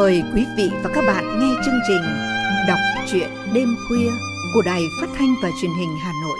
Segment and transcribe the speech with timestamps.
[0.00, 2.02] Mời quý vị và các bạn nghe chương trình
[2.68, 2.78] Đọc
[3.10, 4.10] truyện đêm khuya
[4.54, 6.38] của Đài Phát thanh và Truyền hình Hà Nội.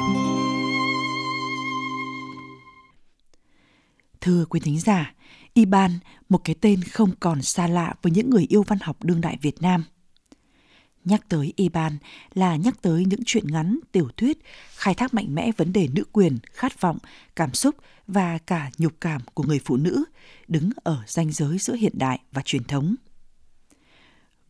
[4.20, 5.14] Thưa quý thính giả,
[5.54, 5.90] Iban,
[6.28, 9.38] một cái tên không còn xa lạ với những người yêu văn học đương đại
[9.42, 9.84] Việt Nam.
[11.04, 11.98] Nhắc tới Iban
[12.34, 14.38] là nhắc tới những chuyện ngắn, tiểu thuyết,
[14.74, 16.98] khai thác mạnh mẽ vấn đề nữ quyền, khát vọng,
[17.36, 17.74] cảm xúc
[18.06, 20.04] và cả nhục cảm của người phụ nữ,
[20.48, 22.94] đứng ở ranh giới giữa hiện đại và truyền thống.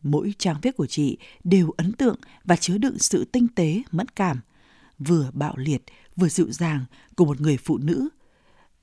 [0.03, 4.07] Mỗi trang viết của chị đều ấn tượng và chứa đựng sự tinh tế, mẫn
[4.07, 4.39] cảm,
[4.99, 5.83] vừa bạo liệt,
[6.15, 8.09] vừa dịu dàng của một người phụ nữ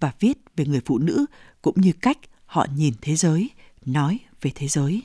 [0.00, 1.26] và viết về người phụ nữ
[1.62, 3.50] cũng như cách họ nhìn thế giới,
[3.84, 5.02] nói về thế giới.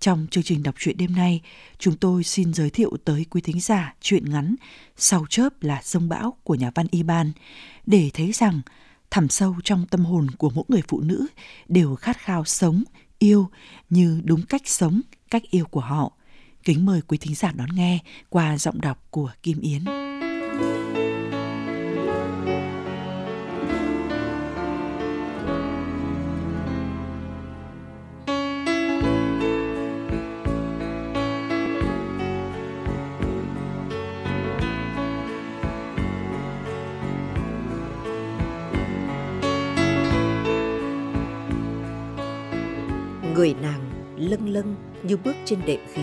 [0.00, 1.40] Trong chương trình đọc truyện đêm nay,
[1.78, 4.54] chúng tôi xin giới thiệu tới quý thính giả truyện ngắn
[4.96, 7.32] Sau chớp là sông bão của nhà văn Iban
[7.86, 8.60] để thấy rằng
[9.10, 11.26] thẳm sâu trong tâm hồn của mỗi người phụ nữ
[11.68, 12.84] đều khát khao sống,
[13.22, 13.48] yêu
[13.90, 16.12] như đúng cách sống, cách yêu của họ.
[16.64, 20.01] Kính mời quý thính giả đón nghe qua giọng đọc của Kim Yến.
[45.02, 46.02] Như bước trên đệm khí.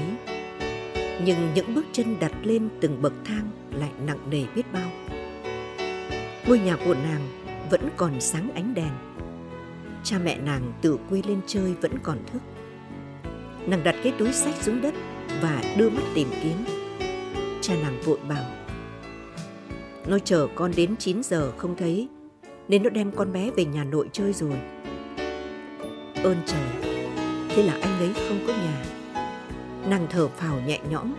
[1.26, 4.92] Nhưng những bước chân đặt lên từng bậc thang lại nặng nề biết bao.
[6.48, 7.22] Ngôi nhà của nàng
[7.70, 8.92] vẫn còn sáng ánh đèn.
[10.04, 12.42] Cha mẹ nàng tự quy lên chơi vẫn còn thức.
[13.68, 14.94] Nàng đặt cái túi sách xuống đất
[15.42, 16.66] và đưa mắt tìm kiếm.
[17.62, 18.46] Cha nàng vội bảo,
[20.08, 22.08] Nó chờ con đến 9 giờ không thấy,
[22.68, 24.56] Nên nó đem con bé về nhà nội chơi rồi.
[26.24, 26.96] Ơn trời,
[27.50, 28.89] Thế là anh ấy không có nhà.
[29.90, 31.16] Nàng thở phào nhẹ nhõm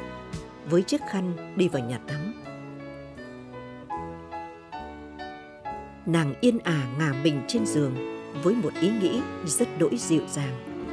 [0.66, 2.34] Với chiếc khăn đi vào nhà tắm.
[6.06, 7.94] Nàng yên ả ngả mình trên giường
[8.42, 10.86] Với một ý nghĩ rất đỗi dịu dàng.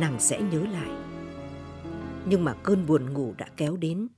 [0.00, 0.90] Nàng sẽ nhớ lại.
[2.24, 4.08] Nhưng mà cơn buồn ngủ đã kéo đến.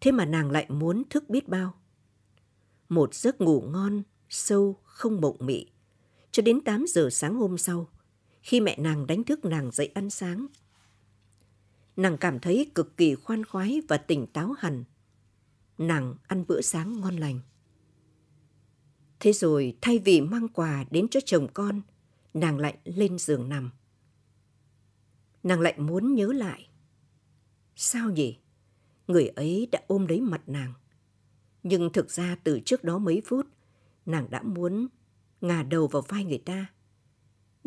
[0.00, 1.74] Thế mà nàng lại muốn thức biết bao.
[2.88, 5.66] Một giấc ngủ ngon, sâu, không mộng mị.
[6.30, 7.88] Cho đến 8 giờ sáng hôm sau
[8.42, 10.46] khi mẹ nàng đánh thức nàng dậy ăn sáng.
[11.98, 14.84] Nàng cảm thấy cực kỳ khoan khoái và tỉnh táo hẳn.
[15.78, 17.40] Nàng ăn bữa sáng ngon lành.
[19.20, 21.80] Thế rồi thay vì mang quà đến cho chồng con,
[22.34, 23.70] nàng lại lên giường nằm.
[25.42, 26.68] Nàng lại muốn nhớ lại.
[27.76, 28.38] Sao nhỉ?
[29.06, 30.72] Người ấy đã ôm lấy mặt nàng.
[31.62, 33.46] Nhưng thực ra từ trước đó mấy phút,
[34.06, 34.86] nàng đã muốn
[35.40, 36.66] ngả đầu vào vai người ta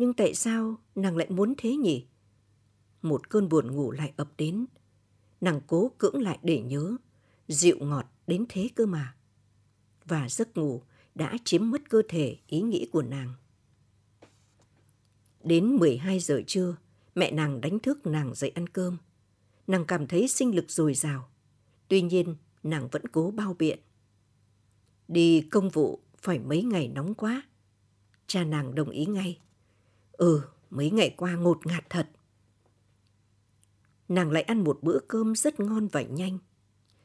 [0.02, 2.06] nhưng tại sao nàng lại muốn thế nhỉ?
[3.02, 4.66] Một cơn buồn ngủ lại ập đến.
[5.40, 6.96] Nàng cố cưỡng lại để nhớ,
[7.48, 9.14] dịu ngọt đến thế cơ mà.
[10.04, 10.82] Và giấc ngủ
[11.14, 13.34] đã chiếm mất cơ thể ý nghĩ của nàng.
[15.44, 16.76] Đến 12 giờ trưa,
[17.14, 18.96] mẹ nàng đánh thức nàng dậy ăn cơm.
[19.66, 21.28] Nàng cảm thấy sinh lực dồi dào.
[21.88, 23.78] Tuy nhiên, nàng vẫn cố bao biện.
[25.08, 27.42] Đi công vụ phải mấy ngày nóng quá.
[28.26, 29.38] Cha nàng đồng ý ngay.
[30.12, 32.08] Ừ, mấy ngày qua ngột ngạt thật.
[34.08, 36.38] Nàng lại ăn một bữa cơm rất ngon và nhanh.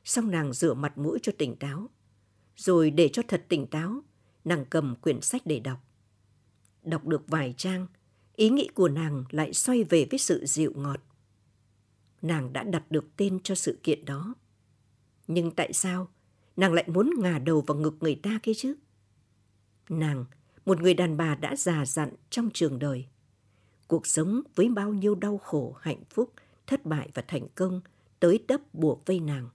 [0.03, 1.89] Xong nàng rửa mặt mũi cho tỉnh táo.
[2.55, 4.01] Rồi để cho thật tỉnh táo,
[4.45, 5.79] nàng cầm quyển sách để đọc.
[6.83, 7.87] Đọc được vài trang,
[8.35, 10.99] ý nghĩ của nàng lại xoay về với sự dịu ngọt.
[12.21, 14.35] Nàng đã đặt được tên cho sự kiện đó.
[15.27, 16.09] Nhưng tại sao
[16.57, 18.75] nàng lại muốn ngả đầu vào ngực người ta kia chứ?
[19.89, 20.25] Nàng
[20.65, 23.05] một người đàn bà đã già dặn trong trường đời.
[23.87, 26.33] Cuộc sống với bao nhiêu đau khổ, hạnh phúc,
[26.67, 27.81] thất bại và thành công
[28.19, 29.49] tới đắp buộc vây nàng.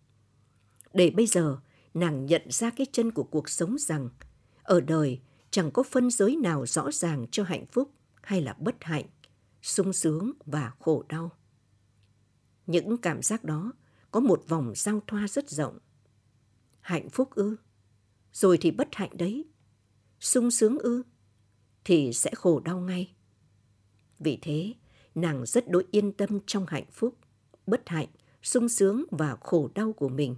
[0.94, 1.58] Để bây giờ,
[1.94, 4.08] nàng nhận ra cái chân của cuộc sống rằng
[4.62, 7.90] ở đời chẳng có phân giới nào rõ ràng cho hạnh phúc
[8.22, 9.06] hay là bất hạnh,
[9.62, 11.30] sung sướng và khổ đau.
[12.66, 13.72] Những cảm giác đó
[14.10, 15.78] có một vòng giao thoa rất rộng.
[16.80, 17.56] Hạnh phúc ư?
[18.32, 19.44] Rồi thì bất hạnh đấy
[20.22, 21.02] sung sướng ư,
[21.84, 23.14] thì sẽ khổ đau ngay.
[24.18, 24.74] Vì thế,
[25.14, 27.16] nàng rất đối yên tâm trong hạnh phúc,
[27.66, 28.08] bất hạnh,
[28.42, 30.36] sung sướng và khổ đau của mình.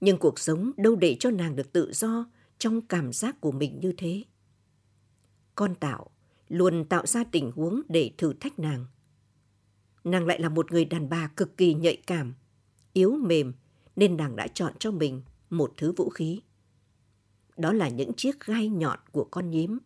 [0.00, 3.80] Nhưng cuộc sống đâu để cho nàng được tự do trong cảm giác của mình
[3.80, 4.24] như thế.
[5.54, 6.10] Con tạo
[6.48, 8.86] luôn tạo ra tình huống để thử thách nàng.
[10.04, 12.34] Nàng lại là một người đàn bà cực kỳ nhạy cảm,
[12.92, 13.52] yếu mềm
[13.96, 16.40] nên nàng đã chọn cho mình một thứ vũ khí
[17.60, 19.78] đó là những chiếc gai nhọn của con nhím.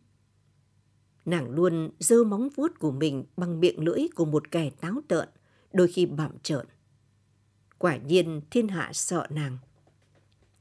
[1.25, 5.29] Nàng luôn dơ móng vuốt của mình bằng miệng lưỡi của một kẻ táo tợn,
[5.73, 6.67] đôi khi bạm trợn.
[7.79, 9.59] Quả nhiên thiên hạ sợ nàng.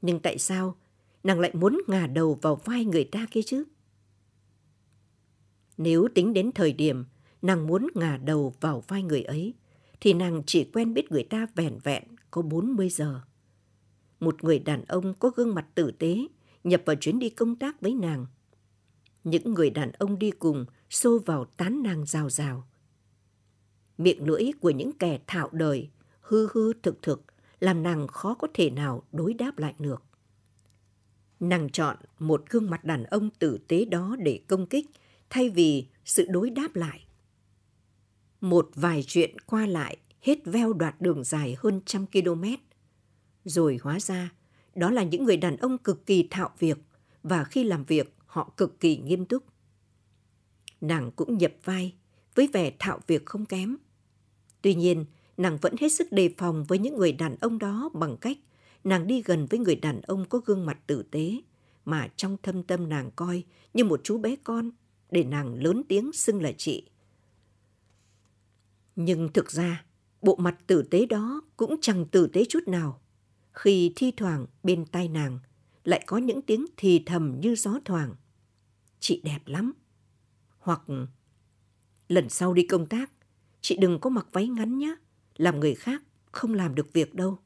[0.02, 0.76] Nhưng tại sao
[1.24, 3.64] nàng lại muốn ngả đầu vào vai người ta kia chứ?
[5.76, 7.04] Nếu tính đến thời điểm
[7.42, 9.54] nàng muốn ngả đầu vào vai người ấy,
[10.00, 13.20] thì nàng chỉ quen biết người ta vẻn vẹn có 40 giờ.
[14.20, 16.18] Một người đàn ông có gương mặt tử tế
[16.64, 18.26] nhập vào chuyến đi công tác với nàng.
[19.24, 22.68] Những người đàn ông đi cùng xô vào tán nàng rào rào.
[23.98, 25.90] Miệng lưỡi của những kẻ thạo đời,
[26.20, 27.24] hư hư thực thực,
[27.60, 30.02] làm nàng khó có thể nào đối đáp lại được.
[31.40, 34.86] Nàng chọn một gương mặt đàn ông tử tế đó để công kích,
[35.30, 37.04] thay vì sự đối đáp lại.
[38.40, 42.44] Một vài chuyện qua lại hết veo đoạt đường dài hơn trăm km.
[43.44, 44.32] Rồi hóa ra,
[44.74, 46.78] đó là những người đàn ông cực kỳ thạo việc
[47.22, 49.44] và khi làm việc họ cực kỳ nghiêm túc.
[50.80, 51.94] Nàng cũng nhập vai
[52.34, 53.76] với vẻ thạo việc không kém.
[54.62, 55.04] Tuy nhiên,
[55.36, 58.38] nàng vẫn hết sức đề phòng với những người đàn ông đó bằng cách
[58.84, 61.40] nàng đi gần với người đàn ông có gương mặt tử tế
[61.84, 63.42] mà trong thâm tâm nàng coi
[63.74, 64.70] như một chú bé con
[65.10, 66.90] để nàng lớn tiếng xưng là chị.
[68.96, 69.84] Nhưng thực ra,
[70.22, 73.00] bộ mặt tử tế đó cũng chẳng tử tế chút nào.
[73.52, 75.38] Khi thi thoảng bên tai nàng
[75.84, 78.14] lại có những tiếng thì thầm như gió thoảng.
[79.04, 79.72] Chị đẹp lắm.
[80.58, 80.82] Hoặc
[82.08, 83.12] lần sau đi công tác,
[83.60, 84.96] chị đừng có mặc váy ngắn nhé,
[85.36, 86.02] làm người khác
[86.32, 87.38] không làm được việc đâu.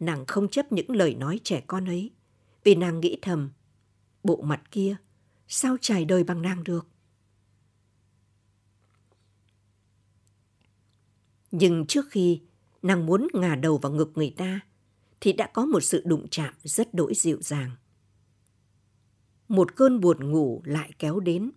[0.00, 2.10] Nàng không chấp những lời nói trẻ con ấy,
[2.64, 3.50] vì nàng nghĩ thầm,
[4.24, 4.96] bộ mặt kia
[5.48, 6.86] sao trải đời bằng nàng được.
[11.50, 12.40] Nhưng trước khi
[12.82, 14.60] nàng muốn ngả đầu vào ngực người ta,
[15.20, 17.70] thì đã có một sự đụng chạm rất đỗi dịu dàng.
[19.52, 21.50] Một cơn buồn ngủ lại kéo đến.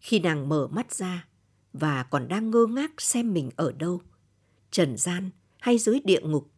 [0.00, 1.28] Khi nàng mở mắt ra
[1.72, 4.02] và còn đang ngơ ngác xem mình ở đâu,
[4.70, 5.30] trần gian
[5.60, 6.50] hay dưới địa ngục,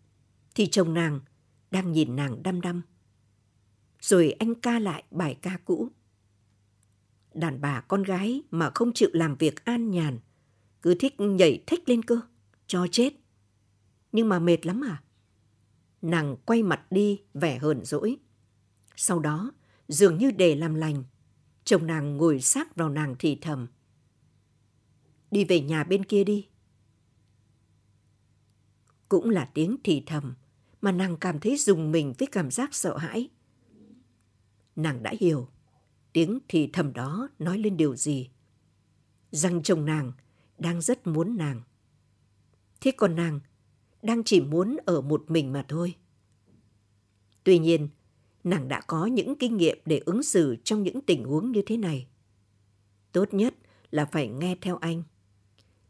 [0.55, 1.21] thì chồng nàng
[1.71, 2.83] đang nhìn nàng đăm đăm.
[4.01, 5.89] Rồi anh ca lại bài ca cũ.
[7.35, 10.19] Đàn bà con gái mà không chịu làm việc an nhàn,
[10.83, 12.21] cứ thích nhảy thích lên cơ,
[12.67, 13.13] cho chết.
[14.13, 15.03] Nhưng mà mệt lắm à?
[16.03, 18.17] Nàng quay mặt đi vẻ hờn dỗi.
[18.97, 19.53] Sau đó,
[19.89, 21.05] dường như để làm lành,
[21.65, 23.67] chồng nàng ngồi sát vào nàng thì thầm.
[25.31, 26.49] Đi về nhà bên kia đi.
[29.09, 30.35] Cũng là tiếng thì thầm
[30.81, 33.29] mà nàng cảm thấy dùng mình với cảm giác sợ hãi.
[34.77, 35.49] Nàng đã hiểu
[36.13, 38.31] tiếng thì thầm đó nói lên điều gì.
[39.31, 40.13] Rằng chồng nàng
[40.59, 41.63] đang rất muốn nàng.
[42.81, 43.41] Thế còn nàng
[44.03, 45.95] đang chỉ muốn ở một mình mà thôi.
[47.45, 47.89] Tuy nhiên,
[48.47, 51.77] nàng đã có những kinh nghiệm để ứng xử trong những tình huống như thế
[51.77, 52.07] này.
[53.13, 53.55] Tốt nhất
[53.91, 55.03] là phải nghe theo anh.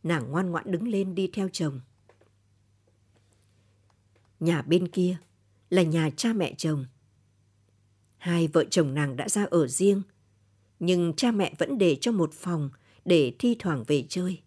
[0.02, 1.80] Nàng ngoan ngoãn đứng lên đi theo chồng.
[4.40, 5.16] Nhà bên kia
[5.70, 6.86] là nhà cha mẹ chồng.
[8.18, 10.02] Hai vợ chồng nàng đã ra ở riêng,
[10.80, 12.70] nhưng cha mẹ vẫn để cho một phòng
[13.04, 14.42] để thi thoảng về chơi.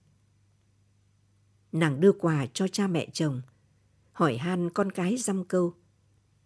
[1.72, 3.42] Nàng đưa quà cho cha mẹ chồng,
[4.12, 5.74] hỏi han con cái dăm câu,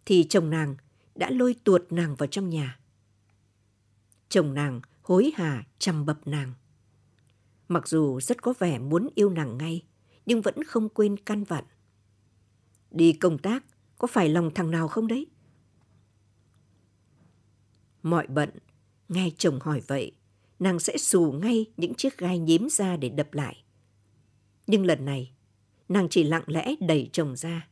[0.06, 0.76] thì chồng nàng
[1.14, 2.78] đã lôi tuột nàng vào trong nhà.
[4.28, 6.52] Chồng nàng hối hả chăm bập nàng.
[7.68, 9.82] Mặc dù rất có vẻ muốn yêu nàng ngay,
[10.26, 11.64] nhưng vẫn không quên căn vặn.
[12.90, 13.64] Đi công tác,
[13.98, 15.26] có phải lòng thằng nào không đấy?
[18.02, 18.50] Mọi bận,
[19.08, 20.12] nghe chồng hỏi vậy,
[20.58, 23.64] nàng sẽ xù ngay những chiếc gai nhím ra để đập lại.
[24.66, 25.32] Nhưng lần này,
[25.88, 27.68] nàng chỉ lặng lẽ đẩy chồng ra.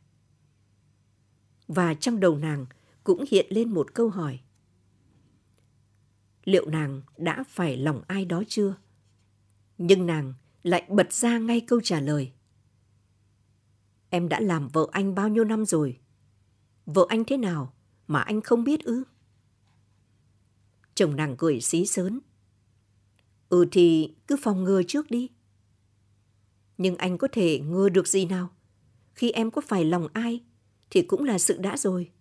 [1.67, 2.65] Và trong đầu nàng
[3.03, 4.39] cũng hiện lên một câu hỏi.
[6.43, 8.75] Liệu nàng đã phải lòng ai đó chưa?
[9.77, 10.33] Nhưng nàng
[10.63, 12.31] lại bật ra ngay câu trả lời.
[14.09, 15.99] Em đã làm vợ anh bao nhiêu năm rồi?
[16.85, 17.73] Vợ anh thế nào
[18.07, 19.03] mà anh không biết ư?
[20.95, 22.19] Chồng nàng cười xí sớn.
[23.49, 25.29] Ừ thì cứ phòng ngừa trước đi.
[26.77, 28.49] Nhưng anh có thể ngừa được gì nào?
[29.13, 30.43] Khi em có phải lòng ai
[30.89, 32.11] thì cũng là sự đã rồi.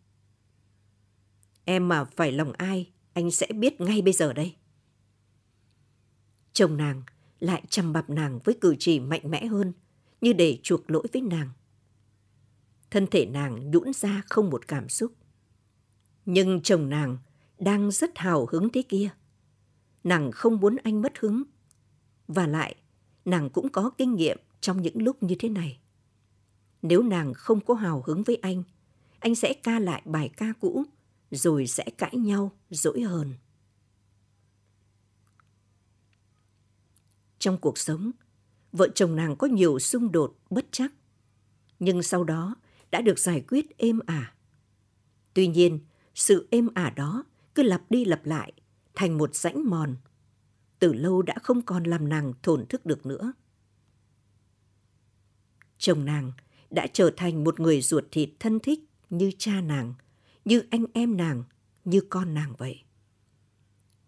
[1.65, 4.55] Em mà phải lòng ai, anh sẽ biết ngay bây giờ đây.
[6.53, 7.03] Chồng nàng
[7.41, 9.73] lại chăm bập nàng với cử chỉ mạnh mẽ hơn,
[10.21, 11.49] như để chuộc lỗi với nàng.
[12.91, 15.13] Thân thể nàng nhũn ra không một cảm xúc.
[16.27, 17.19] Nhưng chồng nàng
[17.59, 19.09] đang rất hào hứng thế kia.
[20.05, 21.43] Nàng không muốn anh mất hứng.
[22.29, 22.75] Và lại,
[23.25, 25.79] nàng cũng có kinh nghiệm trong những lúc như thế này.
[26.83, 28.63] Nếu nàng không có hào hứng với anh,
[29.19, 30.85] anh sẽ ca lại bài ca cũ,
[31.33, 33.35] rồi sẽ cãi nhau, dỗi hờn.
[37.39, 38.11] Trong cuộc sống,
[38.73, 40.93] vợ chồng nàng có nhiều xung đột bất chắc,
[41.79, 42.55] nhưng sau đó
[42.91, 44.35] đã được giải quyết êm ả.
[45.35, 45.81] Tuy nhiên,
[46.15, 47.25] sự êm ả đó
[47.55, 48.53] cứ lặp đi lặp lại
[48.95, 49.97] thành một rãnh mòn.
[50.79, 53.33] Từ lâu đã không còn làm nàng thổn thức được nữa.
[55.79, 56.33] Chồng nàng
[56.71, 59.95] đã trở thành một người ruột thịt thân thích như cha nàng,
[60.45, 61.45] như anh em nàng,
[61.85, 62.83] như con nàng vậy.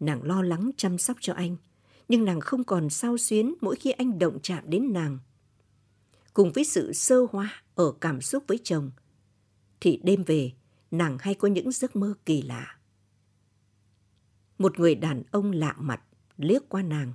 [0.00, 1.56] Nàng lo lắng chăm sóc cho anh,
[2.08, 5.18] nhưng nàng không còn sao xuyến mỗi khi anh động chạm đến nàng.
[6.34, 8.90] Cùng với sự sơ hoa ở cảm xúc với chồng,
[9.80, 10.52] thì đêm về
[10.90, 12.78] nàng hay có những giấc mơ kỳ lạ.
[14.58, 16.02] Một người đàn ông lạ mặt
[16.36, 17.12] liếc qua nàng,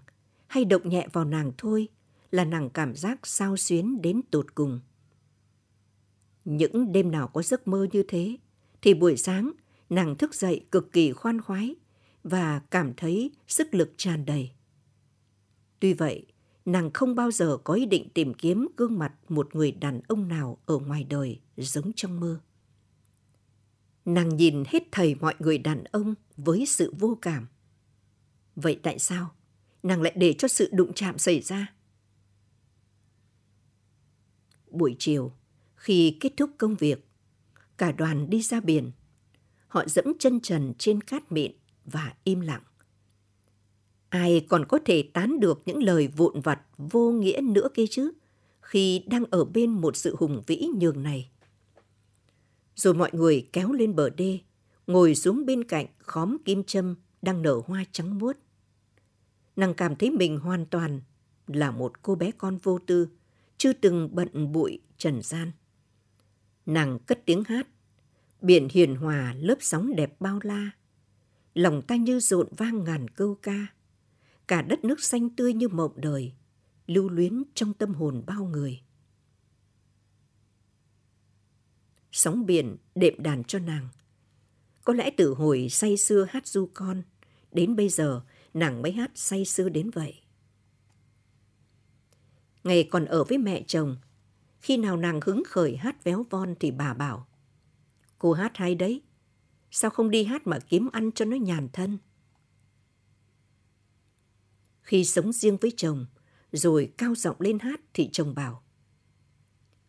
[0.47, 1.87] hay động nhẹ vào nàng thôi
[2.31, 4.79] là nàng cảm giác sao xuyến đến tột cùng.
[6.45, 8.37] Những đêm nào có giấc mơ như thế,
[8.81, 9.51] thì buổi sáng
[9.89, 11.75] nàng thức dậy cực kỳ khoan khoái
[12.23, 14.51] và cảm thấy sức lực tràn đầy.
[15.79, 16.25] Tuy vậy,
[16.65, 20.27] nàng không bao giờ có ý định tìm kiếm gương mặt một người đàn ông
[20.27, 22.39] nào ở ngoài đời giống trong mơ.
[24.05, 27.47] Nàng nhìn hết thầy mọi người đàn ông với sự vô cảm.
[28.55, 29.31] Vậy tại sao
[29.83, 31.73] nàng lại để cho sự đụng chạm xảy ra?
[34.71, 35.31] Buổi chiều,
[35.75, 37.08] khi kết thúc công việc,
[37.79, 38.91] cả đoàn đi ra biển.
[39.67, 41.51] Họ dẫm chân trần trên cát mịn
[41.85, 42.61] và im lặng.
[44.09, 48.11] Ai còn có thể tán được những lời vụn vặt vô nghĩa nữa kia chứ,
[48.61, 51.29] khi đang ở bên một sự hùng vĩ nhường này.
[52.75, 54.39] Rồi mọi người kéo lên bờ đê,
[54.87, 58.37] ngồi xuống bên cạnh khóm kim châm đang nở hoa trắng muốt.
[59.55, 61.01] Nàng cảm thấy mình hoàn toàn
[61.47, 63.07] là một cô bé con vô tư,
[63.57, 65.51] chưa từng bận bụi trần gian.
[66.69, 67.67] Nàng cất tiếng hát,
[68.41, 70.71] biển hiền hòa lớp sóng đẹp bao la.
[71.53, 73.67] Lòng ta như rộn vang ngàn câu ca,
[74.47, 76.33] cả đất nước xanh tươi như mộng đời,
[76.87, 78.81] lưu luyến trong tâm hồn bao người.
[82.11, 83.87] Sóng biển đệm đàn cho nàng.
[84.83, 87.01] Có lẽ từ hồi say xưa hát du con,
[87.51, 88.21] đến bây giờ
[88.53, 90.21] nàng mới hát say xưa đến vậy.
[92.63, 93.97] Ngày còn ở với mẹ chồng,
[94.59, 97.27] khi nào nàng hứng khởi hát véo von thì bà bảo.
[98.19, 99.01] Cô hát hay đấy.
[99.71, 101.97] Sao không đi hát mà kiếm ăn cho nó nhàn thân?
[104.81, 106.05] Khi sống riêng với chồng,
[106.51, 108.63] rồi cao giọng lên hát thì chồng bảo.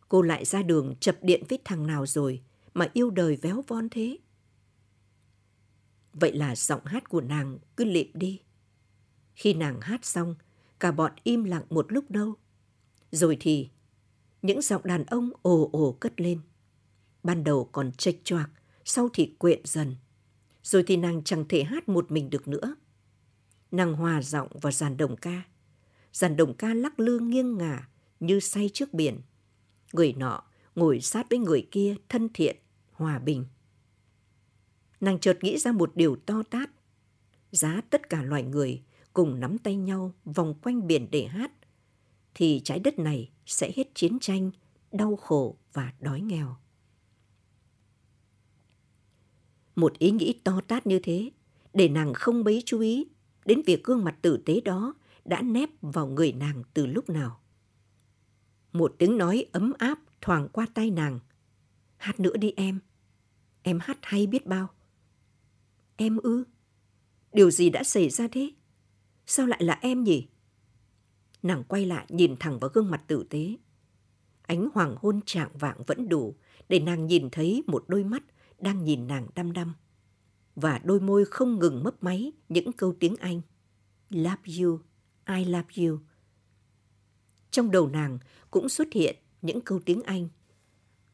[0.08, 2.42] Cô lại ra đường chập điện với thằng nào rồi
[2.74, 4.18] mà yêu đời véo von thế?
[6.12, 8.40] Vậy là giọng hát của nàng cứ lịm đi.
[9.34, 10.34] Khi nàng hát xong,
[10.80, 12.34] cả bọn im lặng một lúc đâu.
[13.10, 13.70] Rồi thì
[14.42, 16.40] những giọng đàn ông ồ ồ cất lên.
[17.22, 18.50] Ban đầu còn chệch choạc,
[18.84, 19.96] sau thì quyện dần.
[20.62, 22.74] Rồi thì nàng chẳng thể hát một mình được nữa.
[23.70, 25.42] Nàng hòa giọng vào dàn đồng ca.
[26.12, 27.88] Dàn đồng ca lắc lư nghiêng ngả
[28.20, 29.20] như say trước biển.
[29.92, 30.42] Người nọ
[30.74, 32.56] ngồi sát với người kia thân thiện,
[32.92, 33.44] hòa bình.
[35.00, 36.70] Nàng chợt nghĩ ra một điều to tát.
[37.52, 38.82] Giá tất cả loài người
[39.12, 41.52] cùng nắm tay nhau vòng quanh biển để hát
[42.34, 44.50] thì trái đất này sẽ hết chiến tranh,
[44.92, 46.56] đau khổ và đói nghèo.
[49.76, 51.30] Một ý nghĩ to tát như thế,
[51.74, 53.06] để nàng không mấy chú ý
[53.44, 54.94] đến việc gương mặt tử tế đó
[55.24, 57.40] đã nép vào người nàng từ lúc nào.
[58.72, 61.20] Một tiếng nói ấm áp thoảng qua tay nàng.
[61.96, 62.78] Hát nữa đi em.
[63.62, 64.68] Em hát hay biết bao.
[65.96, 66.44] Em ư?
[67.32, 68.50] Điều gì đã xảy ra thế?
[69.26, 70.26] Sao lại là em nhỉ?
[71.42, 73.56] Nàng quay lại nhìn thẳng vào gương mặt tử tế.
[74.42, 76.34] Ánh hoàng hôn trạng vạng vẫn đủ
[76.68, 78.22] để nàng nhìn thấy một đôi mắt
[78.58, 79.74] đang nhìn nàng đăm đăm.
[80.54, 83.40] Và đôi môi không ngừng mấp máy những câu tiếng Anh.
[84.10, 84.80] Love you,
[85.28, 85.98] I love you.
[87.50, 88.18] Trong đầu nàng
[88.50, 90.28] cũng xuất hiện những câu tiếng Anh.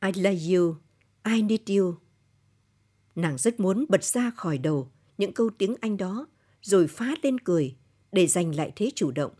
[0.01, 0.77] I love you,
[1.25, 1.95] I need you.
[3.15, 6.27] Nàng rất muốn bật ra khỏi đầu những câu tiếng Anh đó
[6.63, 7.77] rồi phá lên cười
[8.13, 9.33] để giành lại thế chủ động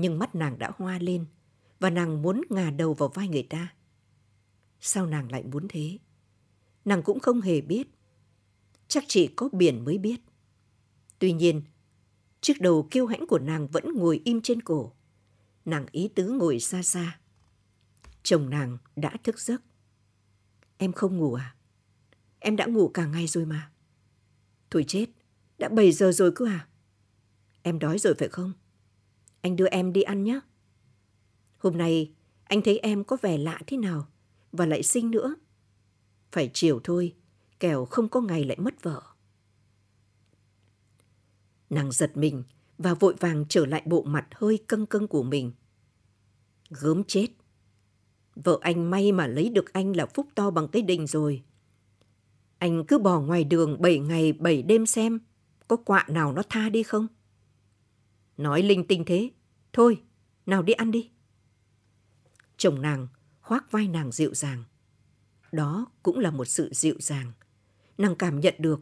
[0.00, 1.26] nhưng mắt nàng đã hoa lên
[1.80, 3.74] và nàng muốn ngả đầu vào vai người ta.
[4.80, 5.98] Sao nàng lại muốn thế?
[6.84, 7.88] Nàng cũng không hề biết.
[8.88, 10.20] Chắc chỉ có biển mới biết.
[11.18, 11.62] Tuy nhiên,
[12.40, 14.92] chiếc đầu kiêu hãnh của nàng vẫn ngồi im trên cổ.
[15.64, 17.18] Nàng ý tứ ngồi xa xa.
[18.22, 19.62] Chồng nàng đã thức giấc.
[20.76, 21.54] Em không ngủ à?
[22.38, 23.70] Em đã ngủ cả ngày rồi mà.
[24.70, 25.06] Thôi chết,
[25.58, 26.68] đã 7 giờ rồi cơ à?
[27.62, 28.52] Em đói rồi phải không?
[29.40, 30.40] Anh đưa em đi ăn nhé.
[31.58, 32.12] Hôm nay
[32.44, 34.06] anh thấy em có vẻ lạ thế nào
[34.52, 35.34] và lại xinh nữa.
[36.32, 37.14] Phải chiều thôi,
[37.60, 39.02] kẻo không có ngày lại mất vợ.
[41.70, 42.42] Nàng giật mình
[42.78, 45.52] và vội vàng trở lại bộ mặt hơi căng căng của mình.
[46.70, 47.26] Gớm chết.
[48.34, 51.42] Vợ anh may mà lấy được anh là phúc to bằng cái đình rồi.
[52.58, 55.18] Anh cứ bỏ ngoài đường 7 ngày 7 đêm xem
[55.68, 57.06] có quạ nào nó tha đi không?
[58.38, 59.30] Nói linh tinh thế.
[59.72, 60.02] Thôi,
[60.46, 61.10] nào đi ăn đi.
[62.56, 63.08] Chồng nàng
[63.40, 64.64] khoác vai nàng dịu dàng.
[65.52, 67.32] Đó cũng là một sự dịu dàng.
[67.98, 68.80] Nàng cảm nhận được.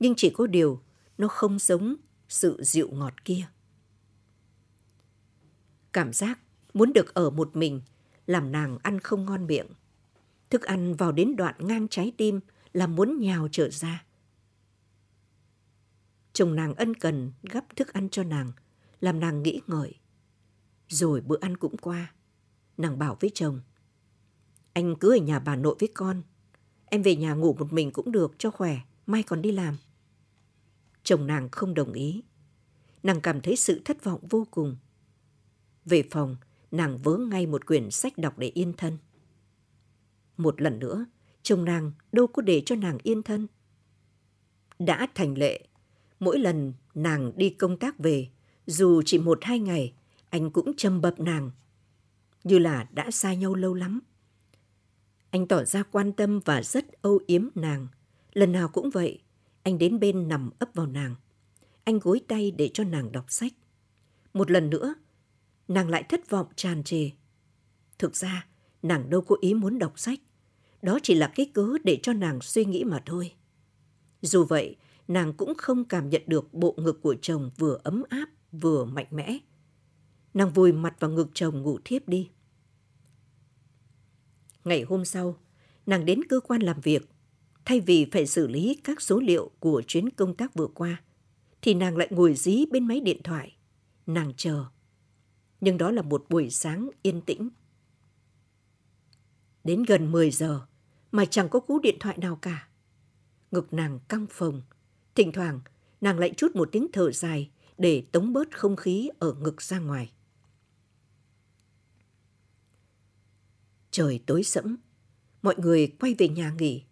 [0.00, 0.82] Nhưng chỉ có điều
[1.18, 1.96] nó không giống
[2.28, 3.46] sự dịu ngọt kia.
[5.92, 6.38] Cảm giác
[6.74, 7.80] muốn được ở một mình
[8.26, 9.66] làm nàng ăn không ngon miệng.
[10.50, 12.40] Thức ăn vào đến đoạn ngang trái tim
[12.72, 14.04] là muốn nhào trở ra.
[16.32, 18.52] Chồng nàng ân cần gắp thức ăn cho nàng,
[19.00, 19.94] làm nàng nghĩ ngợi.
[20.88, 22.12] Rồi bữa ăn cũng qua.
[22.76, 23.60] Nàng bảo với chồng.
[24.72, 26.22] Anh cứ ở nhà bà nội với con.
[26.84, 29.76] Em về nhà ngủ một mình cũng được cho khỏe, mai còn đi làm.
[31.02, 32.22] Chồng nàng không đồng ý.
[33.02, 34.76] Nàng cảm thấy sự thất vọng vô cùng.
[35.84, 36.36] Về phòng,
[36.70, 38.98] nàng vớ ngay một quyển sách đọc để yên thân.
[40.36, 41.06] Một lần nữa,
[41.42, 43.46] chồng nàng đâu có để cho nàng yên thân.
[44.78, 45.66] Đã thành lệ,
[46.20, 48.28] mỗi lần nàng đi công tác về,
[48.66, 49.92] dù chỉ một hai ngày,
[50.30, 51.50] anh cũng châm bập nàng.
[52.44, 54.00] Như là đã xa nhau lâu lắm.
[55.30, 57.86] Anh tỏ ra quan tâm và rất âu yếm nàng.
[58.32, 59.20] Lần nào cũng vậy,
[59.62, 61.14] anh đến bên nằm ấp vào nàng.
[61.84, 63.52] Anh gối tay để cho nàng đọc sách.
[64.34, 64.94] Một lần nữa,
[65.68, 67.10] nàng lại thất vọng tràn trề.
[67.98, 68.46] Thực ra,
[68.82, 70.20] nàng đâu có ý muốn đọc sách.
[70.82, 73.32] Đó chỉ là cái cớ để cho nàng suy nghĩ mà thôi.
[74.22, 74.76] Dù vậy,
[75.08, 78.28] nàng cũng không cảm nhận được bộ ngực của chồng vừa ấm áp
[78.60, 79.38] vừa mạnh mẽ.
[80.34, 82.30] Nàng vùi mặt vào ngực chồng ngủ thiếp đi.
[84.64, 85.36] Ngày hôm sau,
[85.86, 87.08] nàng đến cơ quan làm việc.
[87.64, 91.02] Thay vì phải xử lý các số liệu của chuyến công tác vừa qua,
[91.62, 93.56] thì nàng lại ngồi dí bên máy điện thoại.
[94.06, 94.64] Nàng chờ.
[95.60, 97.48] Nhưng đó là một buổi sáng yên tĩnh.
[99.64, 100.66] Đến gần 10 giờ
[101.12, 102.68] mà chẳng có cú điện thoại nào cả.
[103.50, 104.62] Ngực nàng căng phồng.
[105.14, 105.60] Thỉnh thoảng,
[106.00, 109.78] nàng lại chút một tiếng thở dài để tống bớt không khí ở ngực ra
[109.78, 110.12] ngoài.
[113.90, 114.76] Trời tối sẫm,
[115.42, 116.84] mọi người quay về nhà nghỉ.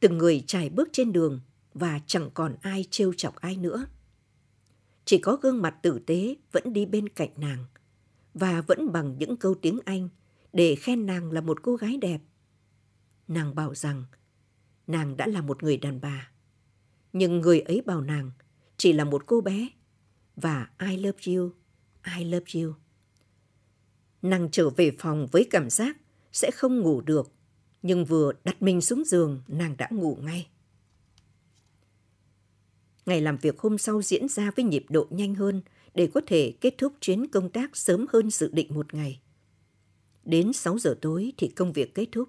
[0.00, 1.40] Từng người trải bước trên đường
[1.74, 3.86] và chẳng còn ai trêu chọc ai nữa.
[5.04, 7.64] Chỉ có gương mặt tử tế vẫn đi bên cạnh nàng
[8.34, 10.08] và vẫn bằng những câu tiếng Anh
[10.52, 12.20] để khen nàng là một cô gái đẹp.
[13.28, 14.04] Nàng bảo rằng
[14.86, 16.30] nàng đã là một người đàn bà.
[17.12, 18.30] Nhưng người ấy bảo nàng
[18.76, 19.68] chỉ là một cô bé
[20.36, 21.50] và I love you,
[22.18, 22.72] I love you.
[24.22, 25.96] Nàng trở về phòng với cảm giác
[26.32, 27.32] sẽ không ngủ được,
[27.82, 30.48] nhưng vừa đặt mình xuống giường, nàng đã ngủ ngay.
[33.06, 35.62] Ngày làm việc hôm sau diễn ra với nhịp độ nhanh hơn
[35.94, 39.20] để có thể kết thúc chuyến công tác sớm hơn dự định một ngày.
[40.24, 42.28] Đến 6 giờ tối thì công việc kết thúc.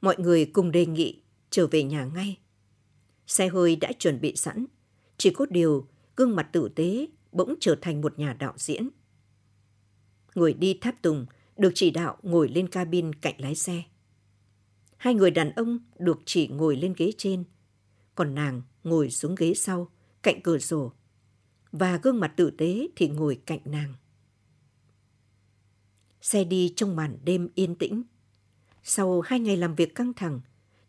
[0.00, 2.38] Mọi người cùng đề nghị trở về nhà ngay.
[3.26, 4.66] Xe hơi đã chuẩn bị sẵn,
[5.16, 8.88] chỉ có điều gương mặt tử tế bỗng trở thành một nhà đạo diễn.
[10.34, 13.82] Người đi tháp tùng được chỉ đạo ngồi lên cabin cạnh lái xe.
[14.96, 17.44] Hai người đàn ông được chỉ ngồi lên ghế trên,
[18.14, 19.90] còn nàng ngồi xuống ghế sau,
[20.22, 20.92] cạnh cửa sổ,
[21.72, 23.94] và gương mặt tử tế thì ngồi cạnh nàng.
[26.20, 28.02] Xe đi trong màn đêm yên tĩnh.
[28.82, 30.40] Sau hai ngày làm việc căng thẳng,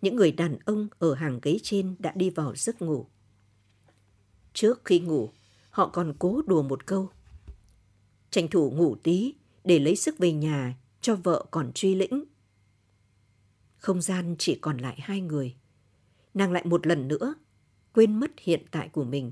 [0.02, 3.08] những người đàn ông ở hàng ghế trên đã đi vào giấc ngủ.
[4.54, 5.32] Trước khi ngủ,
[5.76, 7.10] họ còn cố đùa một câu.
[8.30, 9.34] Tranh thủ ngủ tí
[9.64, 12.24] để lấy sức về nhà cho vợ còn truy lĩnh.
[13.78, 15.56] Không gian chỉ còn lại hai người.
[16.34, 17.36] Nàng lại một lần nữa
[17.94, 19.32] quên mất hiện tại của mình.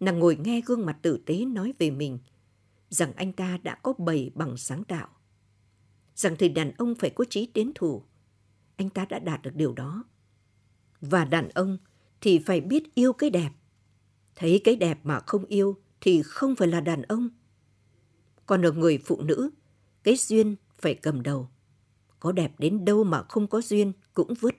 [0.00, 2.18] Nàng ngồi nghe gương mặt tử tế nói về mình,
[2.88, 5.08] rằng anh ta đã có bầy bằng sáng tạo.
[6.14, 8.02] Rằng thì đàn ông phải có trí tiến thủ.
[8.76, 10.04] Anh ta đã đạt được điều đó.
[11.00, 11.78] Và đàn ông
[12.20, 13.50] thì phải biết yêu cái đẹp.
[14.36, 17.28] Thấy cái đẹp mà không yêu thì không phải là đàn ông.
[18.46, 19.50] Còn ở người phụ nữ,
[20.02, 21.48] cái duyên phải cầm đầu.
[22.20, 24.54] Có đẹp đến đâu mà không có duyên cũng vứt.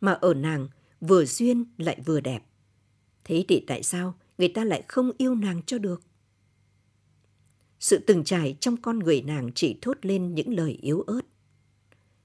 [0.00, 0.68] Mà ở nàng,
[1.00, 2.42] vừa duyên lại vừa đẹp.
[3.24, 6.02] Thế thì tại sao người ta lại không yêu nàng cho được?
[7.80, 11.20] Sự từng trải trong con người nàng chỉ thốt lên những lời yếu ớt.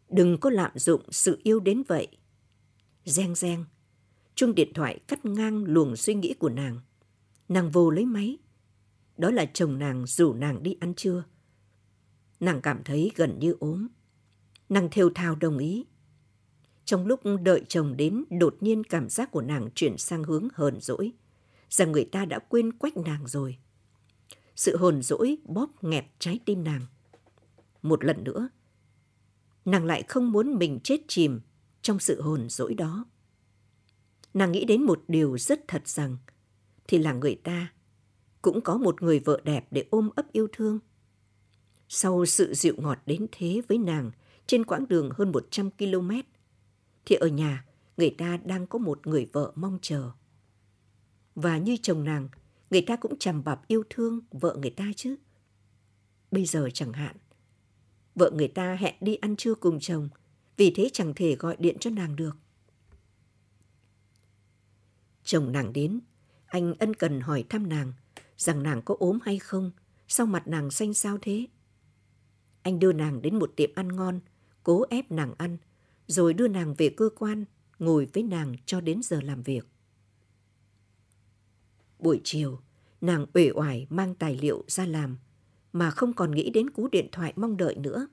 [0.10, 2.08] Đừng có lạm dụng sự yêu đến vậy.
[3.06, 3.66] Reng reng,
[4.42, 6.80] chuông điện thoại cắt ngang luồng suy nghĩ của nàng.
[7.50, 8.38] Nàng vô lấy máy.
[9.18, 11.24] Đó là chồng nàng rủ nàng đi ăn trưa.
[12.40, 13.88] Nàng cảm thấy gần như ốm.
[14.70, 15.86] Nàng thều thào đồng ý.
[16.86, 20.82] Trong lúc đợi chồng đến, đột nhiên cảm giác của nàng chuyển sang hướng hờn
[20.82, 21.12] dỗi.
[21.70, 23.58] rằng người ta đã quên quách nàng rồi.
[24.56, 26.86] Sự hồn dỗi bóp nghẹt trái tim nàng.
[27.82, 28.50] Một lần nữa,
[29.66, 31.40] nàng lại không muốn mình chết chìm
[31.82, 33.06] trong sự hồn dỗi đó.
[34.34, 36.18] Nàng nghĩ đến một điều rất thật rằng,
[36.88, 37.74] thì là người ta
[38.42, 40.80] cũng có một người vợ đẹp để ôm ấp yêu thương.
[41.88, 44.12] Sau sự dịu ngọt đến thế với nàng
[44.48, 46.12] trên quãng đường hơn 100 km,
[47.06, 47.66] thì ở nhà
[47.98, 50.12] người ta đang có một người vợ mong chờ.
[51.36, 52.30] Và như chồng nàng,
[52.70, 55.16] người ta cũng chằm bạp yêu thương vợ người ta chứ.
[56.32, 57.16] Bây giờ chẳng hạn,
[58.16, 60.10] vợ người ta hẹn đi ăn trưa cùng chồng,
[60.58, 62.38] vì thế chẳng thể gọi điện cho nàng được.
[65.32, 66.00] Chồng nàng đến,
[66.46, 67.94] anh ân cần hỏi thăm nàng,
[68.38, 69.72] rằng nàng có ốm hay không,
[70.08, 71.48] sao mặt nàng xanh sao thế?
[72.62, 74.20] Anh đưa nàng đến một tiệm ăn ngon,
[74.64, 75.58] cố ép nàng ăn,
[76.08, 77.46] rồi đưa nàng về cơ quan,
[77.80, 79.68] ngồi với nàng cho đến giờ làm việc.
[82.00, 82.60] Buổi chiều,
[83.02, 85.18] nàng uể oải mang tài liệu ra làm,
[85.74, 88.08] mà không còn nghĩ đến cú điện thoại mong đợi nữa.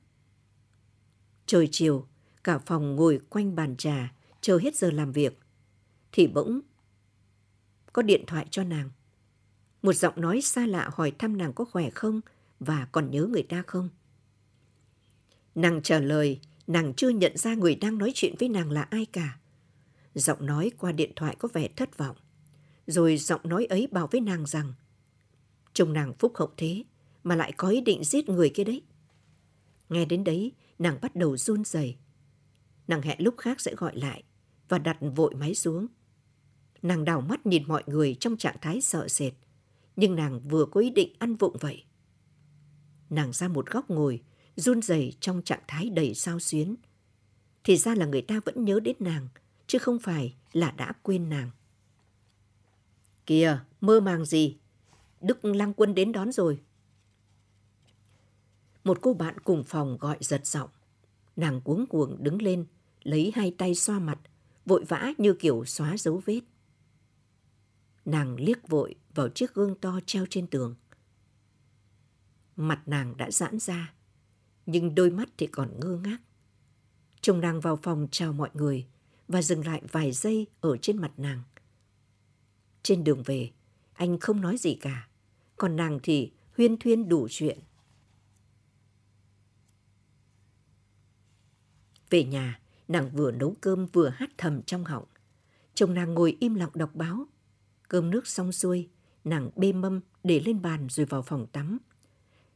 [1.47, 2.07] Trời chiều,
[2.45, 5.39] cả phòng ngồi quanh bàn trà, chờ hết giờ làm việc,
[6.13, 6.61] thì bỗng
[7.99, 8.91] có điện thoại cho nàng.
[9.83, 12.21] Một giọng nói xa lạ hỏi thăm nàng có khỏe không
[12.61, 13.89] và còn nhớ người ta không.
[15.55, 19.07] Nàng trả lời, nàng chưa nhận ra người đang nói chuyện với nàng là ai
[19.07, 19.39] cả.
[20.15, 22.17] Giọng nói qua điện thoại có vẻ thất vọng.
[22.87, 24.73] Rồi giọng nói ấy bảo với nàng rằng,
[25.73, 26.85] chồng nàng phúc hậu thế
[27.25, 28.83] mà lại có ý định giết người kia đấy.
[29.89, 31.97] Nghe đến đấy, nàng bắt đầu run rẩy.
[32.89, 34.23] Nàng hẹn lúc khác sẽ gọi lại
[34.69, 35.87] và đặt vội máy xuống.
[36.83, 39.33] Nàng đảo mắt nhìn mọi người trong trạng thái sợ sệt,
[39.97, 41.85] nhưng nàng vừa có ý định ăn vụng vậy.
[43.11, 44.23] Nàng ra một góc ngồi,
[44.57, 46.77] run rẩy trong trạng thái đầy sao xuyến.
[47.65, 49.29] Thì ra là người ta vẫn nhớ đến nàng,
[49.67, 51.51] chứ không phải là đã quên nàng.
[53.27, 54.57] Kìa, mơ màng gì?
[55.21, 56.59] Đức Lăng Quân đến đón rồi.
[58.85, 60.71] Một cô bạn cùng phòng gọi giật giọng.
[61.37, 62.67] Nàng cuống cuồng đứng lên,
[63.03, 64.19] lấy hai tay xoa mặt,
[64.67, 66.41] vội vã như kiểu xóa dấu vết.
[68.09, 70.75] Nàng liếc vội vào chiếc gương to treo trên tường.
[72.57, 73.95] Mặt nàng đã giãn ra,
[74.67, 76.19] nhưng đôi mắt thì còn ngơ ngác.
[77.21, 78.87] Chồng nàng vào phòng chào mọi người
[79.29, 81.43] và dừng lại vài giây ở trên mặt nàng.
[82.83, 83.51] Trên đường về,
[83.93, 85.09] anh không nói gì cả,
[85.57, 87.59] còn nàng thì huyên thuyên đủ chuyện.
[92.11, 95.05] Về nhà, nàng vừa nấu cơm vừa hát thầm trong họng.
[95.75, 97.27] Chồng nàng ngồi im lặng đọc báo.
[97.89, 98.89] Cơm nước xong xuôi,
[99.25, 101.79] nàng bê mâm để lên bàn rồi vào phòng tắm.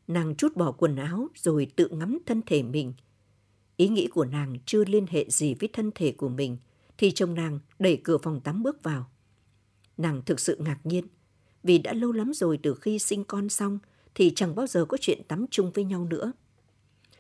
[0.09, 2.95] Nàng trút bỏ quần áo rồi tự ngắm thân thể mình.
[3.77, 6.57] Ý nghĩ của nàng chưa liên hệ gì với thân thể của mình,
[6.99, 9.11] thì chồng nàng đẩy cửa phòng tắm bước vào.
[9.97, 11.05] Nàng thực sự ngạc nhiên,
[11.63, 13.79] vì đã lâu lắm rồi từ khi sinh con xong
[14.15, 16.33] thì chẳng bao giờ có chuyện tắm chung với nhau nữa.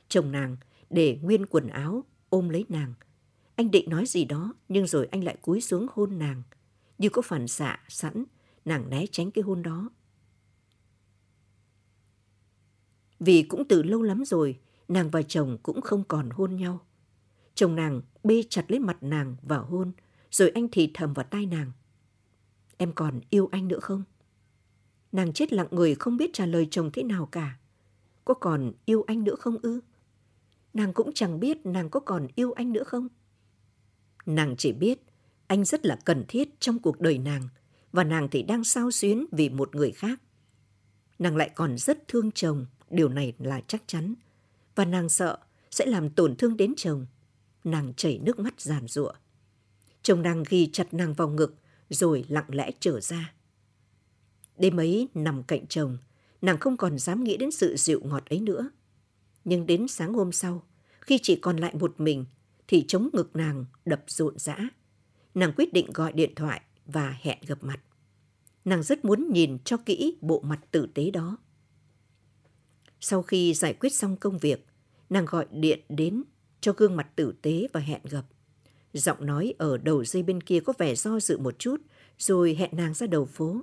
[0.09, 0.57] Chồng nàng
[0.90, 2.94] để nguyên quần áo ôm lấy nàng.
[3.55, 6.42] Anh định nói gì đó nhưng rồi anh lại cúi xuống hôn nàng.
[7.03, 8.25] Như có phản xạ sẵn,
[8.65, 9.91] nàng né tránh cái hôn đó.
[13.21, 16.81] Vì cũng từ lâu lắm rồi, nàng và chồng cũng không còn hôn nhau.
[17.55, 19.93] Chồng nàng bê chặt lấy mặt nàng và hôn,
[20.31, 21.73] rồi anh thì thầm vào tai nàng.
[22.77, 24.05] Em còn yêu anh nữa không?
[25.12, 27.59] Nàng chết lặng người không biết trả lời chồng thế nào cả.
[28.25, 29.81] Có còn yêu anh nữa không ư?
[30.75, 33.09] Nàng cũng chẳng biết nàng có còn yêu anh nữa không.
[34.27, 35.12] Nàng chỉ biết
[35.53, 37.49] anh rất là cần thiết trong cuộc đời nàng
[37.93, 40.21] và nàng thì đang sao xuyến vì một người khác.
[41.19, 44.15] Nàng lại còn rất thương chồng, điều này là chắc chắn.
[44.75, 45.38] Và nàng sợ
[45.71, 47.07] sẽ làm tổn thương đến chồng.
[47.65, 49.12] Nàng chảy nước mắt giàn giụa.
[50.03, 51.55] Chồng nàng ghi chặt nàng vào ngực
[51.91, 53.35] rồi lặng lẽ trở ra.
[54.57, 55.99] Đêm ấy nằm cạnh chồng,
[56.43, 58.71] nàng không còn dám nghĩ đến sự dịu ngọt ấy nữa.
[59.45, 60.62] Nhưng đến sáng hôm sau,
[61.01, 62.25] khi chỉ còn lại một mình,
[62.69, 64.57] thì chống ngực nàng đập rộn rã.
[65.35, 67.81] Nàng quyết định gọi điện thoại và hẹn gặp mặt.
[68.64, 71.38] Nàng rất muốn nhìn cho kỹ bộ mặt tử tế đó.
[73.01, 74.66] Sau khi giải quyết xong công việc,
[75.11, 76.23] nàng gọi điện đến
[76.61, 78.25] cho gương mặt tử tế và hẹn gặp.
[78.92, 81.77] Giọng nói ở đầu dây bên kia có vẻ do dự một chút,
[82.18, 83.61] rồi hẹn nàng ra đầu phố.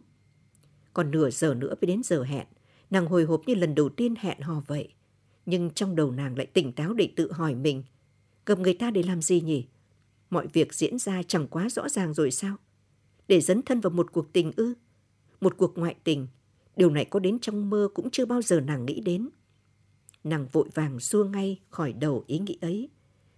[0.94, 2.48] Còn nửa giờ nữa mới đến giờ hẹn,
[2.90, 4.94] nàng hồi hộp như lần đầu tiên hẹn hò vậy.
[5.46, 7.84] Nhưng trong đầu nàng lại tỉnh táo để tự hỏi mình,
[8.46, 9.68] gặp người ta để làm gì nhỉ?
[10.30, 12.56] Mọi việc diễn ra chẳng quá rõ ràng rồi sao?
[13.28, 14.74] Để dấn thân vào một cuộc tình ư?
[15.42, 16.28] Một cuộc ngoại tình,
[16.76, 19.30] điều này có đến trong mơ cũng chưa bao giờ nàng nghĩ đến.
[20.24, 22.90] Nàng vội vàng xua ngay khỏi đầu ý nghĩ ấy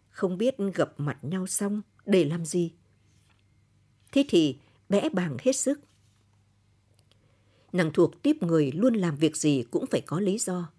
[0.09, 2.71] không biết gặp mặt nhau xong để làm gì.
[4.11, 4.57] Thế thì
[4.89, 5.79] bẽ bàng hết sức.
[7.73, 10.71] Nàng thuộc tiếp người luôn làm việc gì cũng phải có lý do.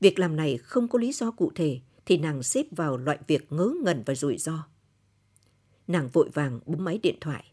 [0.00, 3.52] Việc làm này không có lý do cụ thể thì nàng xếp vào loại việc
[3.52, 4.66] ngớ ngẩn và rủi ro.
[5.90, 7.44] Nàng vội vàng bấm máy điện thoại.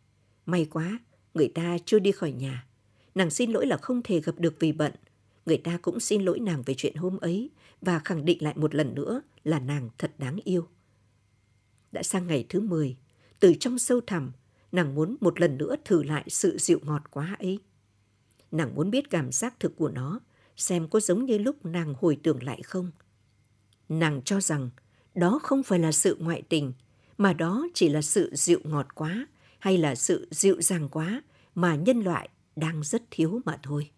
[0.45, 0.99] May quá,
[1.33, 2.67] người ta chưa đi khỏi nhà.
[3.15, 4.91] Nàng xin lỗi là không thể gặp được vì bận.
[5.45, 7.49] Người ta cũng xin lỗi nàng về chuyện hôm ấy
[7.81, 10.67] và khẳng định lại một lần nữa là nàng thật đáng yêu.
[11.91, 12.97] Đã sang ngày thứ 10,
[13.39, 14.31] từ trong sâu thẳm,
[14.71, 17.59] nàng muốn một lần nữa thử lại sự dịu ngọt quá ấy.
[18.51, 20.19] Nàng muốn biết cảm giác thực của nó,
[20.57, 22.91] xem có giống như lúc nàng hồi tưởng lại không.
[23.89, 24.69] Nàng cho rằng
[25.15, 26.73] đó không phải là sự ngoại tình,
[27.17, 29.27] mà đó chỉ là sự dịu ngọt quá
[29.59, 31.21] hay là sự dịu dàng quá
[31.55, 33.91] mà nhân loại đang rất thiếu mà thôi.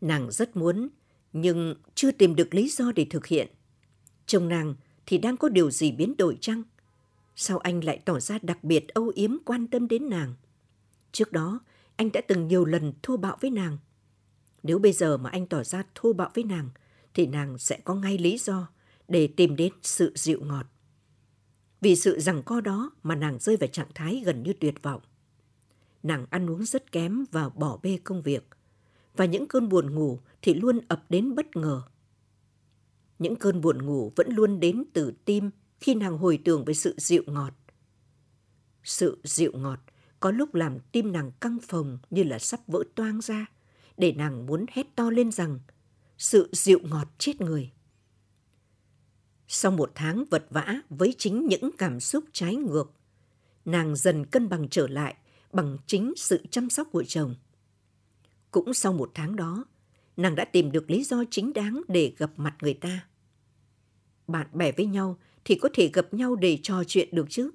[0.00, 0.88] Nàng rất muốn,
[1.32, 3.48] nhưng chưa tìm được lý do để thực hiện.
[4.26, 4.74] Chồng nàng
[5.06, 6.62] thì đang có điều gì biến đổi chăng?
[7.36, 10.34] Sao anh lại tỏ ra đặc biệt âu yếm quan tâm đến nàng?
[11.12, 11.60] Trước đó,
[11.96, 13.78] anh đã từng nhiều lần thô bạo với nàng.
[14.62, 16.68] Nếu bây giờ mà anh tỏ ra thô bạo với nàng,
[17.14, 18.68] thì nàng sẽ có ngay lý do
[19.08, 20.66] để tìm đến sự dịu ngọt.
[21.80, 25.00] Vì sự rằng co đó mà nàng rơi vào trạng thái gần như tuyệt vọng.
[26.02, 28.48] Nàng ăn uống rất kém và bỏ bê công việc.
[29.16, 31.82] Và những cơn buồn ngủ thì luôn ập đến bất ngờ.
[33.18, 36.94] Những cơn buồn ngủ vẫn luôn đến từ tim khi nàng hồi tưởng về sự
[36.98, 37.52] dịu ngọt.
[38.84, 39.78] Sự dịu ngọt
[40.20, 43.46] có lúc làm tim nàng căng phồng như là sắp vỡ toang ra,
[43.96, 45.58] để nàng muốn hét to lên rằng
[46.18, 47.70] sự dịu ngọt chết người.
[49.52, 52.92] Sau một tháng vật vã với chính những cảm xúc trái ngược,
[53.64, 55.14] nàng dần cân bằng trở lại
[55.52, 57.34] bằng chính sự chăm sóc của chồng.
[58.50, 59.64] Cũng sau một tháng đó,
[60.16, 63.06] nàng đã tìm được lý do chính đáng để gặp mặt người ta.
[64.26, 67.50] Bạn bè với nhau thì có thể gặp nhau để trò chuyện được chứ.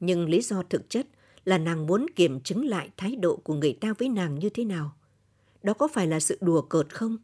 [0.00, 1.06] Nhưng lý do thực chất
[1.44, 4.64] là nàng muốn kiểm chứng lại thái độ của người ta với nàng như thế
[4.64, 4.96] nào.
[5.62, 7.16] Đó có phải là sự đùa cợt không?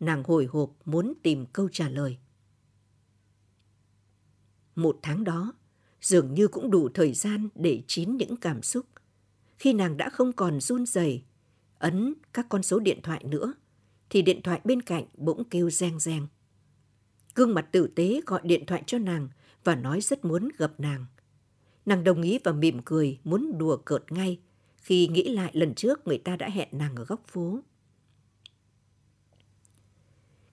[0.00, 2.18] Nàng hồi hộp muốn tìm câu trả lời.
[4.78, 5.52] Một tháng đó,
[6.00, 8.86] dường như cũng đủ thời gian để chín những cảm xúc.
[9.58, 11.22] Khi nàng đã không còn run rẩy,
[11.78, 13.54] ấn các con số điện thoại nữa,
[14.10, 16.26] thì điện thoại bên cạnh bỗng kêu reng reng.
[17.34, 19.28] Gương mặt tử tế gọi điện thoại cho nàng
[19.64, 21.06] và nói rất muốn gặp nàng.
[21.86, 24.40] Nàng đồng ý và mỉm cười muốn đùa cợt ngay
[24.76, 27.60] khi nghĩ lại lần trước người ta đã hẹn nàng ở góc phố.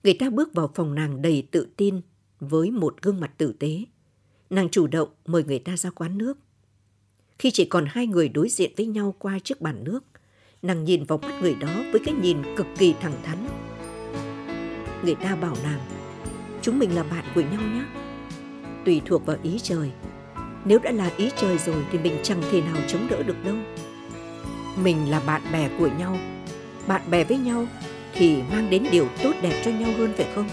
[0.04, 2.02] Người ta bước vào phòng nàng đầy tự tin
[2.40, 3.86] với một gương mặt tử tế.
[4.50, 6.38] Nàng chủ động mời người ta ra quán nước.
[7.40, 10.04] Khi chỉ còn hai người đối diện với nhau qua chiếc bàn nước,
[10.62, 13.48] nàng nhìn vào mắt người đó với cái nhìn cực kỳ thẳng thắn.
[15.04, 15.80] Người ta bảo nàng,
[16.62, 17.86] chúng mình là bạn của nhau nhé.
[18.86, 19.92] Tùy thuộc vào ý trời.
[20.66, 23.56] Nếu đã là ý trời rồi thì mình chẳng thể nào chống đỡ được đâu.
[24.84, 26.18] Mình là bạn bè của nhau.
[26.88, 27.68] Bạn bè với nhau
[28.14, 30.50] thì mang đến điều tốt đẹp cho nhau hơn phải không?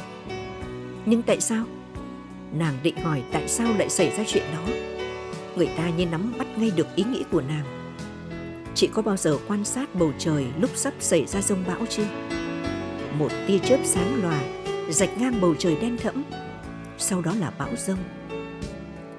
[1.06, 1.66] Nhưng tại sao?
[2.58, 4.72] Nàng định hỏi tại sao lại xảy ra chuyện đó.
[5.56, 7.64] Người ta như nắm bắt ngay được ý nghĩ của nàng.
[8.74, 12.06] Chị có bao giờ quan sát bầu trời lúc sắp xảy ra rông bão chưa?
[13.18, 14.40] Một tia chớp sáng lòa
[14.90, 16.24] rạch ngang bầu trời đen thẫm.
[16.98, 17.98] Sau đó là bão rông.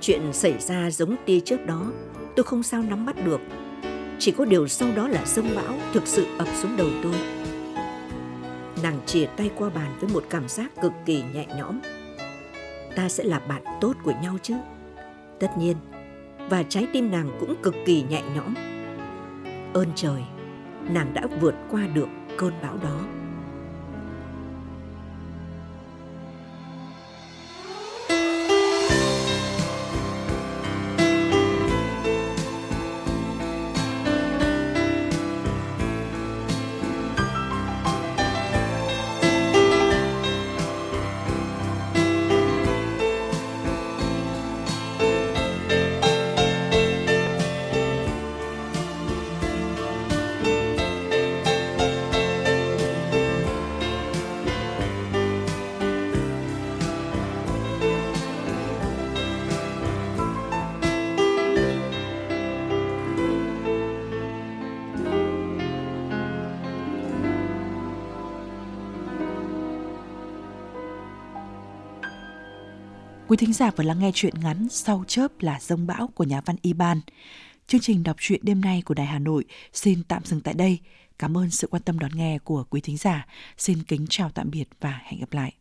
[0.02, 1.92] Chuyện xảy ra giống tia chớp đó,
[2.36, 3.42] tôi không sao nắm bắt được.
[4.20, 7.16] Chỉ có điều sau đó là rông bão thực sự ập xuống đầu tôi.
[8.84, 11.80] Nàng chìa tay qua bàn với một cảm giác cực kỳ nhẹ nhõm.
[12.96, 14.54] Ta sẽ là bạn tốt của nhau chứ?
[15.40, 15.78] Tất nhiên.
[16.50, 18.54] Và trái tim nàng cũng cực kỳ nhẹ nhõm.
[19.74, 20.24] Ơn trời,
[20.90, 23.00] nàng đã vượt qua được cơn bão đó.
[73.34, 76.42] Quý thính giả vừa lắng nghe chuyện ngắn Sau chớp là rông bão của nhà
[76.46, 77.02] văn Iban.
[77.68, 80.80] Chương trình đọc truyện đêm nay của Đài Hà Nội xin tạm dừng tại đây.
[81.20, 83.28] Cảm ơn sự quan tâm đón nghe của quý thính giả.
[83.58, 85.54] Xin kính chào tạm biệt và hẹn gặp lại.